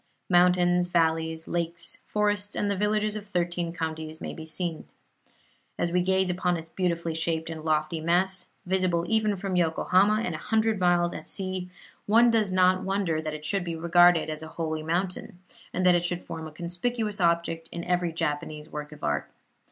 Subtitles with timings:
[0.31, 4.85] Mountains, valleys, lakes, forests and the villages of thirteen counties may be seen.
[5.77, 10.33] As we gaze upon its beautifully shaped and lofty mass, visible even from Yokohama and
[10.33, 11.69] a hundred miles at sea,
[12.07, 15.37] one does not wonder that it should be regarded as a holy mountain,
[15.71, 19.29] and that it should form a conspicuous object in every Japanese work of art.